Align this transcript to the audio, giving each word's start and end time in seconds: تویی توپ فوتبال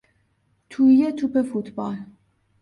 تویی 0.69 1.11
توپ 1.11 1.41
فوتبال 1.41 1.97